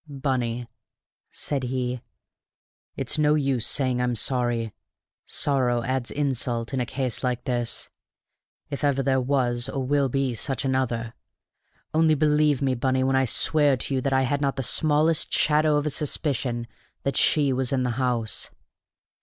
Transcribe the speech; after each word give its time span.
"Bunny," 0.09 0.67
said 1.29 1.61
he, 1.61 2.01
"it's 2.95 3.19
no 3.19 3.35
use 3.35 3.67
saying 3.67 4.01
I'm 4.01 4.15
sorry. 4.15 4.73
Sorrow 5.27 5.83
adds 5.83 6.09
insult 6.09 6.73
in 6.73 6.79
a 6.79 6.87
case 6.87 7.23
like 7.23 7.43
this 7.43 7.91
if 8.71 8.83
ever 8.83 9.03
there 9.03 9.21
was 9.21 9.69
or 9.69 9.83
will 9.85 10.09
be 10.09 10.33
such 10.33 10.65
another! 10.65 11.13
Only 11.93 12.15
believe 12.15 12.63
me, 12.63 12.73
Bunny, 12.73 13.03
when 13.03 13.15
I 13.15 13.25
swear 13.25 13.77
to 13.77 13.93
you 13.93 14.01
that 14.01 14.11
I 14.11 14.23
had 14.23 14.41
not 14.41 14.55
the 14.55 14.63
smallest 14.63 15.31
shadow 15.31 15.75
of 15.75 15.85
a 15.85 15.91
suspicion 15.91 16.65
that 17.03 17.15
she 17.15 17.53
was 17.53 17.71
in 17.71 17.83
the 17.83 17.91
house." 18.01 18.49